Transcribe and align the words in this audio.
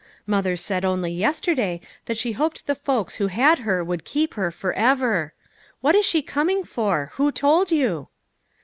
Mother 0.25 0.55
said 0.55 0.83
only 0.83 1.11
yesterday 1.11 1.79
that 2.05 2.17
she 2.17 2.31
hoped 2.31 2.65
the 2.65 2.73
folks 2.73 3.17
who 3.17 3.27
had 3.27 3.59
her 3.59 3.83
would 3.83 4.03
keep 4.03 4.33
her 4.33 4.49
forever. 4.49 5.31
What 5.81 5.93
is 5.93 6.05
she 6.07 6.23
coming 6.23 6.63
for? 6.63 7.11
Who 7.17 7.31
told 7.31 7.71
you?" 7.71 8.07